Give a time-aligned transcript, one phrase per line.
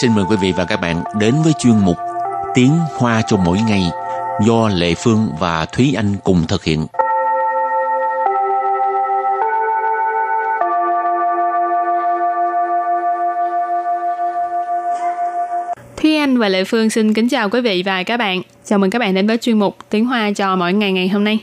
[0.00, 1.96] xin mời quý vị và các bạn đến với chuyên mục
[2.54, 3.82] Tiếng Hoa cho mỗi ngày
[4.46, 6.86] do Lệ Phương và Thúy Anh cùng thực hiện.
[15.96, 18.42] Thúy Anh và Lệ Phương xin kính chào quý vị và các bạn.
[18.64, 21.24] Chào mừng các bạn đến với chuyên mục Tiếng Hoa cho mỗi ngày ngày hôm
[21.24, 21.38] nay.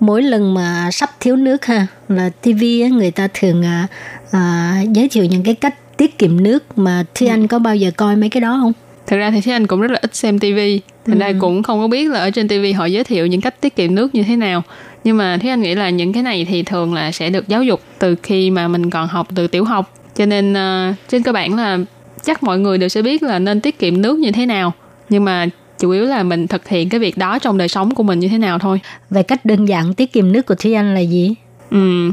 [0.00, 3.86] Mỗi lần mà sắp thiếu nước ha là TV á, người ta thường à,
[4.32, 7.90] à, giới thiệu những cái cách tiết kiệm nước mà Thúy Anh có bao giờ
[7.96, 8.72] coi mấy cái đó không?
[9.06, 10.58] Thực ra thì Thúy Anh cũng rất là ít xem TV,
[11.06, 13.60] thành ra cũng không có biết là ở trên TV họ giới thiệu những cách
[13.60, 14.62] tiết kiệm nước như thế nào.
[15.04, 17.62] Nhưng mà Thúy Anh nghĩ là những cái này thì thường là sẽ được giáo
[17.62, 19.94] dục từ khi mà mình còn học từ tiểu học.
[20.16, 21.78] Cho nên uh, trên cơ bản là
[22.22, 24.72] chắc mọi người đều sẽ biết là nên tiết kiệm nước như thế nào.
[25.08, 25.46] Nhưng mà
[25.78, 28.28] chủ yếu là mình thực hiện cái việc đó trong đời sống của mình như
[28.28, 28.80] thế nào thôi.
[29.10, 31.34] Về cách đơn giản tiết kiệm nước của Thúy Anh là gì?
[31.70, 32.12] Ừ,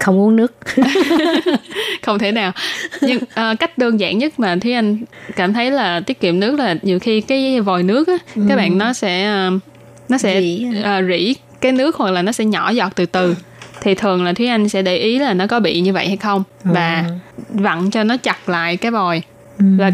[0.00, 0.54] Không uống nước.
[2.02, 2.52] không thể nào.
[3.00, 4.98] Nhưng uh, cách đơn giản nhất mà thúy anh
[5.36, 8.16] cảm thấy là tiết kiệm nước là nhiều khi cái vòi nước á
[8.48, 9.60] các bạn nó sẽ uh,
[10.08, 10.66] nó sẽ Rỉ.
[10.80, 13.34] uh, rỉ cái nước hoặc là nó sẽ nhỏ giọt từ từ.
[13.80, 16.16] Thì thường là thúy anh sẽ để ý là nó có bị như vậy hay
[16.16, 17.04] không và
[17.48, 19.22] vặn cho nó chặt lại cái vòi.
[19.58, 19.92] Và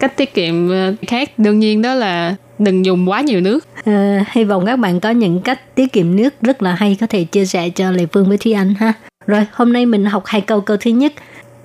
[0.00, 0.70] cách tiết kiệm
[1.06, 3.66] khác đương nhiên đó là đừng dùng quá nhiều nước.
[3.84, 7.06] Ờ, hy vọng các bạn có những cách tiết kiệm nước rất là hay có
[7.06, 8.92] thể chia sẻ cho Lê Phương với Thúy Anh ha.
[9.27, 10.61] Rồi, hôm nay mình học hai câu.
[10.61, 11.13] Câu thứ nhất,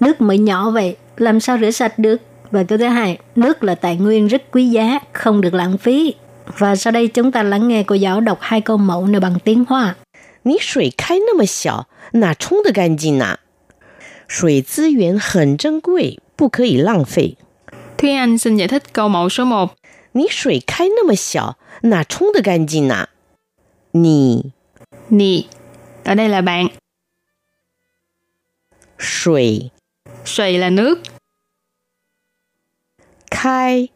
[0.00, 2.16] nước mới nhỏ vậy, làm sao rửa sạch được?
[2.50, 6.14] Và câu thứ hai, nước là tài nguyên rất quý giá, không được lãng phí.
[6.58, 9.38] Và sau đây chúng ta lắng nghe cô giáo đọc hai câu mẫu này bằng
[9.44, 9.94] tiếng Hoa.
[10.42, 13.40] 你水开那么小，哪冲得干净呢、
[14.26, 17.36] 水资源很珍贵，不可以浪费。
[17.98, 19.68] thúy anh xin giải thích câu mẫu số 1
[20.12, 23.08] 你水开那么小，哪冲得干净呢、
[23.92, 24.52] 你
[25.08, 25.44] nì
[26.04, 26.68] ở đây là bạn
[28.99, 29.69] Sủy
[30.25, 30.99] Sủy là nước.
[33.31, 33.87] Khai.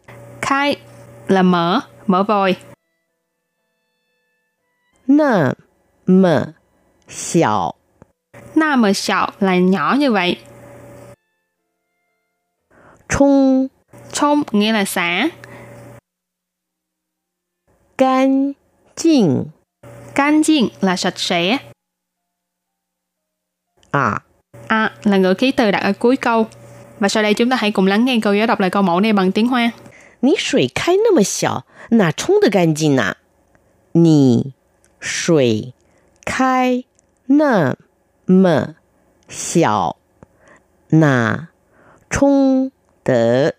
[0.42, 0.76] Khai
[1.28, 2.56] là mở, mở vòi.
[5.08, 5.54] Nà
[6.06, 6.52] mở
[7.08, 7.74] Xảo
[8.56, 10.38] Nà mở xảo là nhỏ như vậy.
[13.10, 13.68] Chung.
[14.12, 15.30] Chung nghĩa là xả.
[17.98, 18.54] Can
[18.96, 19.46] Chinh
[20.16, 21.58] Can chinh là sạch sẽ.
[23.92, 24.20] À
[24.69, 26.47] À là ngữ khí từ đặt ở cuối câu.
[26.99, 29.01] Và sau đây chúng ta hãy cùng lắng nghe câu giáo đọc lại câu mẫu
[29.01, 29.73] này bằng tiếng Hoa.
[30.25, 33.17] 你水开那么小，哪冲得干净呢、
[33.93, 34.55] 你
[34.99, 35.75] 水
[36.25, 36.85] 开
[37.27, 37.77] 那
[38.25, 38.75] 么
[39.29, 39.97] 小，
[40.89, 41.49] 哪
[42.09, 42.71] 冲
[43.05, 43.55] 得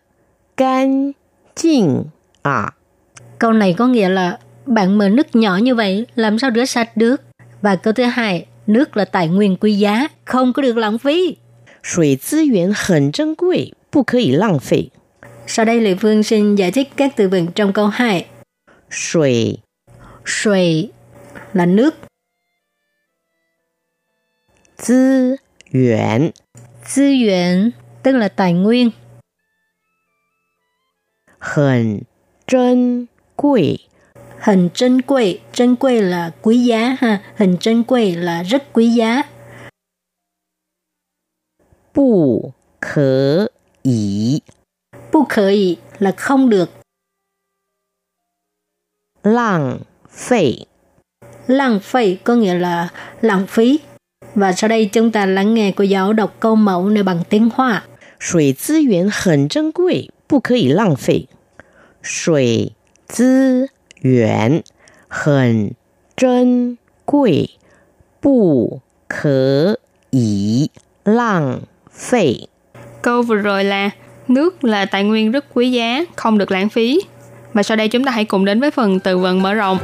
[0.56, 1.14] 干
[1.54, 2.10] 净
[2.42, 2.74] 啊？
[3.38, 6.98] Câu này có nghĩa là bạn mở nước nhỏ như vậy, làm sao rửa sạch
[6.98, 7.22] được?
[7.62, 11.38] Và câu thứ hai, nước là tài nguyên quý giá, không có được lãng phí.
[11.84, 14.92] 水资源很珍贵，不可以浪费。
[15.48, 18.26] Sau đây Lê Phương xin giải thích các từ vựng trong câu 2.
[18.90, 19.58] 水
[20.26, 20.90] Sui
[21.54, 21.96] là nước,
[24.78, 25.38] 资
[25.72, 26.34] 源
[26.84, 28.92] tư源tức là tài nguyên,
[31.40, 32.06] 很
[32.48, 33.80] 珍贵，
[34.40, 38.90] hình trân quầy, trân quầy là quý giá ha, hình trân quầy là rất quý
[38.90, 39.24] giá,
[41.94, 43.50] 不可
[43.84, 44.44] 以
[45.12, 46.70] 不可以 là không được,
[49.24, 50.68] 浪费。
[51.48, 52.90] lãng phí có nghĩa là
[53.22, 53.80] lãng phí.
[54.36, 57.50] Và sau đây chúng ta lắng nghe cô giáo đọc câu mẫu này bằng tiếng
[57.50, 57.84] Hoa.
[58.20, 61.28] 水资源很珍贵，不可以浪费。
[62.02, 62.74] 水
[63.08, 63.70] 资
[64.02, 64.64] 源
[65.08, 65.74] 很
[66.16, 67.50] 珍贵，
[68.22, 69.80] 不可
[70.12, 70.72] 以
[71.04, 72.50] 浪费。
[73.02, 73.90] Câu vừa rồi là
[74.28, 77.02] nước là tài nguyên rất quý giá, không được lãng phí.
[77.54, 79.80] Và sau đây chúng ta hãy cùng đến với phần từ vựng mở rộng.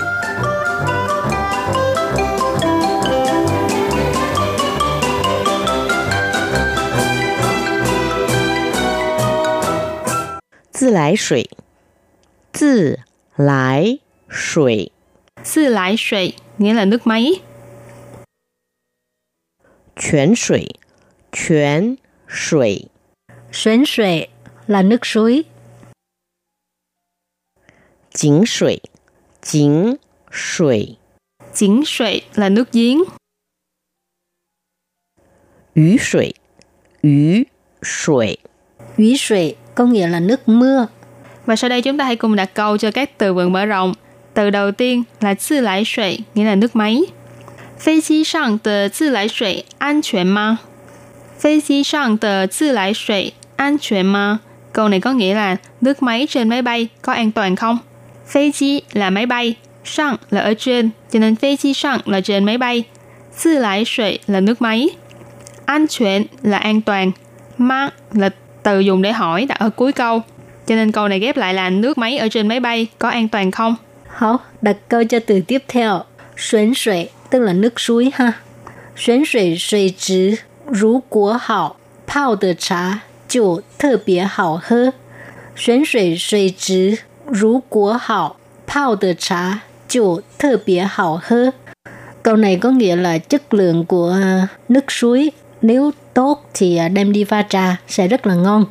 [12.54, 13.00] 自
[13.36, 14.00] 来
[14.30, 14.92] 水，
[15.44, 17.42] 自来水， Sư lại sủy nghĩa là nước máy.
[19.96, 20.68] 泉水，
[21.32, 21.98] 泉
[22.28, 22.88] 水，
[23.52, 24.28] Xuyến xuệ
[24.68, 25.44] là nước suối,
[28.14, 28.82] 井水，
[29.42, 29.98] 井
[30.32, 30.98] 水，
[31.54, 33.04] Chính sủy là nước giếng.
[35.74, 36.34] 雨水，
[37.02, 37.46] 雨
[37.82, 38.38] 水。
[38.98, 40.88] úy xuệ có nghĩa là nước mưa.
[41.46, 43.94] Và sau đây chúng ta hãy cùng đặt câu cho các từ vựng mở rộng.
[44.36, 47.02] Từ đầu tiên là tự lái sủy, nghĩa là nước máy.
[47.80, 50.60] 飞机上的自来水安全吗？
[51.40, 54.40] 飞机上的自来水安全吗？
[54.74, 57.80] Câu này có nghĩa là nước máy trên máy bay có an toàn không?
[58.28, 62.22] Phi chi là máy bay, sang là ở trên, cho nên phi chi sang là
[62.22, 62.84] trên máy bay.
[63.38, 64.90] Sư lái sủy là nước máy.
[65.66, 67.12] An toàn là an toàn.
[67.58, 68.30] Mang là
[68.64, 70.22] từ dùng để hỏi đặt ở cuối câu.
[70.68, 73.28] Cho nên câu này ghép lại là nước máy ở trên máy bay có an
[73.28, 73.76] toàn không?
[74.16, 76.04] Hảo, đặt câu cho từ tiếp theo.
[76.38, 78.34] Xuân sủy tức là nước suối ha.
[78.96, 84.94] Xuân sủy sủy质如果好，泡的茶就特别好喝。
[85.56, 88.38] 水水水质如果好，
[88.68, 91.54] 泡的茶就特别好喝。
[92.24, 95.32] Câu này có nghĩa là chất lượng của à, nước suối
[95.62, 98.66] nếu tốt thì à, đem đi pha trà sẽ rất là ngon.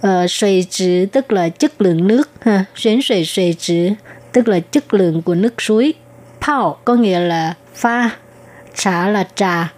[0.00, 3.88] Ờ, suy trữ tức là chất lượng nước ha, xuyến suy suy trữ
[4.32, 5.94] tức là chất lượng của nước suối.
[6.40, 8.10] Pao có nghĩa là pha,
[8.74, 9.72] trà là trà,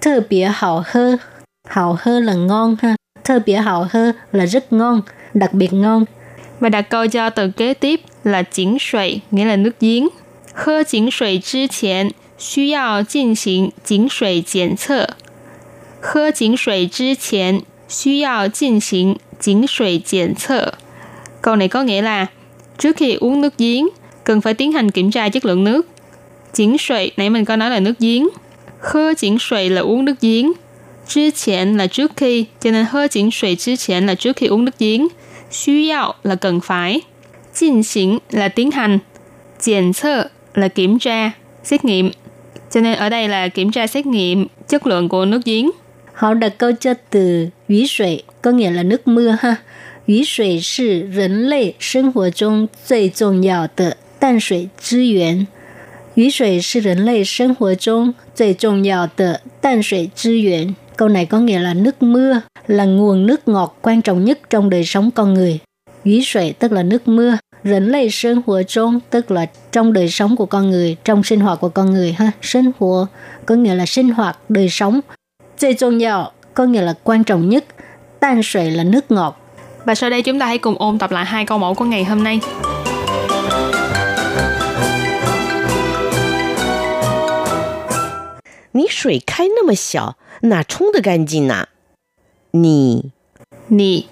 [0.00, 1.16] thơ bia hảo hơ,
[1.68, 5.00] hảo hơ là ngon ha, thơ bia hảo hơ là rất ngon,
[5.34, 6.04] đặc biệt ngon.
[6.60, 10.08] Và đặt câu cho từ kế tiếp là chỉnh sủy, nghĩa là nước giếng.
[10.58, 15.10] 喝井水之前需要进行井水检测。
[16.00, 20.72] 喝井水之前需要进行井水检测。
[21.42, 22.26] Câu này có nghĩa là
[22.81, 23.89] trước khi uống nước giếng,
[24.23, 25.87] cần phải tiến hành kiểm tra chất lượng nước.
[26.53, 28.29] Chỉnh suy nãy mình có nói là nước giếng.
[28.79, 30.51] Hơ chỉnh suy là uống nước giếng.
[31.07, 34.47] Chứ chén là trước khi, cho nên hơ chỉnh suy chứ chén là trước khi
[34.47, 35.07] uống nước giếng.
[35.51, 37.01] Xu yào là cần phải.
[37.53, 38.99] Chinh xỉnh là tiến hành.
[39.63, 41.31] Kiểm sơ là kiểm tra,
[41.63, 42.11] xét nghiệm.
[42.71, 45.71] Cho nên ở đây là kiểm tra xét nghiệm chất lượng của nước giếng.
[46.13, 49.55] Họ đặt câu cho từ ví suy, có nghĩa là nước mưa ha.
[50.10, 55.46] 雨水是人类生活中最重要的淡水资源。
[56.14, 60.74] 雨水是人类生活中最重要的淡水资源。
[60.96, 64.84] Câu này có nghĩa là nước mưa là nguồn nước ngọt quan trọng nhất trong đời
[64.84, 65.60] sống con người.
[66.04, 70.36] 雨水 tức là nước mưa, rỉnh lây sinh hoạt trong tức là trong đời sống
[70.36, 72.32] của con người, trong sinh hoạt của con người ha.
[72.42, 73.08] Sinh hoạt
[73.46, 75.00] có nghĩa là sinh hoạt, đời sống.
[75.56, 77.64] 最重要 có nghĩa là quan trọng nhất.
[78.20, 79.39] Tan sủy là nước ngọt.
[79.84, 82.04] Và sau đây chúng ta hãy cùng ôn tập lại hai câu mẫu của ngày
[82.04, 82.40] hôm nay.
[88.72, 91.68] 你水开那么小，哪冲得干净呐？
[92.50, 93.12] 你
[93.68, 94.06] Nì,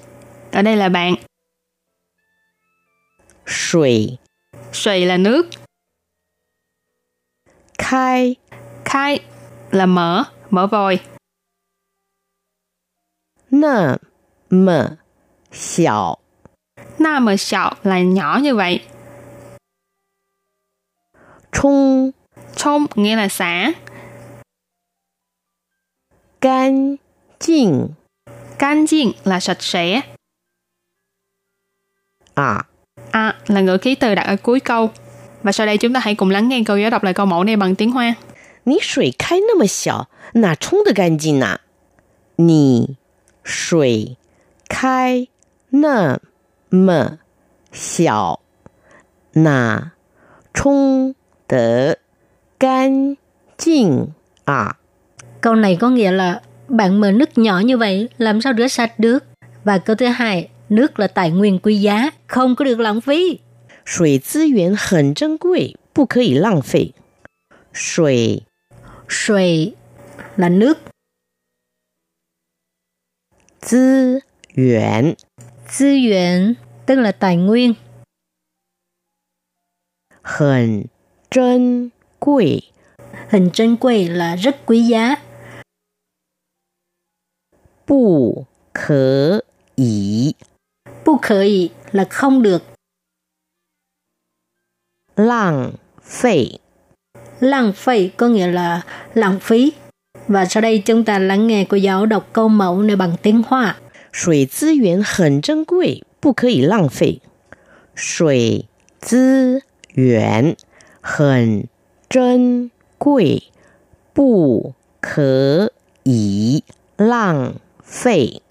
[0.53, 1.17] ở đây là bạn.
[3.45, 4.19] 水
[4.73, 5.47] Sủy là nước.
[7.79, 8.37] 开
[8.85, 9.21] Khai
[9.71, 11.01] là mở, mở vòi.
[13.51, 13.99] 那
[14.49, 14.99] 么
[15.53, 16.19] 小，
[16.99, 18.81] Na mà xạo là nhỏ như vậy.
[21.53, 22.13] 冲
[22.57, 23.73] 冲nghĩa là xả.
[26.41, 26.99] 干
[27.39, 27.95] 净
[28.59, 30.03] Can chiên là sạch sẽ.
[32.35, 32.67] 啊！
[33.13, 34.91] À là ngữ khí từ đặt ở cuối câu.
[35.43, 37.45] Và sau đây chúng ta hãy cùng lắng nghe câu giáo đọc lại câu mẫu
[37.45, 38.15] này bằng tiếng Hoa.
[38.65, 41.61] 你水开那么小，哪冲得干净呐？
[42.37, 42.97] 你
[43.45, 44.17] 水
[44.69, 45.29] 开
[45.71, 46.21] 那
[46.71, 47.19] 么
[47.73, 48.41] 小，
[49.33, 49.93] 哪
[50.53, 51.15] 冲
[51.49, 51.99] 得
[52.59, 53.17] 干
[53.57, 54.13] 净
[54.45, 54.77] 啊？
[55.41, 58.99] Câu này có nghĩa là bạn mở nước nhỏ như vậy làm sao rửa sạch
[58.99, 59.25] được?
[59.65, 63.41] Và câu thứ hai, nước là tài nguyên quý giá, không có được lãng phí.
[63.85, 66.95] 水资源很珍贵，不可以浪费。
[67.73, 68.43] 水
[69.09, 69.75] Sủy
[70.37, 70.79] là nước,
[73.61, 74.23] 资
[74.55, 75.17] 源
[75.79, 76.55] tư源
[76.87, 77.75] tức là tài nguyên,
[80.23, 80.89] 很
[81.31, 82.63] 珍贵，
[83.31, 85.17] hình珍贵là rất quý giá,
[87.87, 89.45] 不可
[89.77, 90.37] 以
[91.05, 92.63] 不可以 là không được,
[95.17, 96.61] 浪费。
[97.41, 98.83] lãng phí có nghĩa là
[99.15, 99.73] lãng phí.
[100.29, 103.43] Và sau đây chúng ta lắng nghe cô giáo đọc câu mẫu này bằng tiếng
[103.47, 103.77] Hoa.
[104.13, 107.21] 水资源很珍贵，不可以浪费。
[107.95, 108.67] 水
[109.01, 109.63] 资
[109.95, 110.57] 源
[111.01, 111.69] 很
[112.09, 113.45] 珍贵，
[114.13, 115.71] 不可
[116.05, 116.63] 以
[116.97, 118.43] 浪费。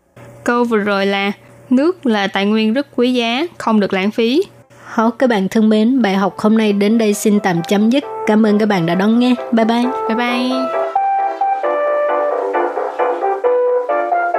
[0.43, 1.31] Câu vừa rồi là
[1.69, 4.41] nước là tài nguyên rất quý giá, không được lãng phí.
[4.85, 8.03] 好, các bạn thân mến, bài học hôm nay đến đây xin tạm chấm dứt.
[8.27, 9.35] Cảm ơn các bạn đã đón nghe.
[9.51, 9.85] Bye bye.
[10.07, 10.86] Bye bye.